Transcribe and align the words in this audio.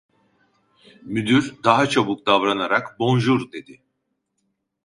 Müdür 1.01 1.55
daha 1.63 1.87
çabuk 1.89 2.25
davranarak: 2.25 2.99
"Bonjur!" 2.99 3.51
dedi. 3.51 3.81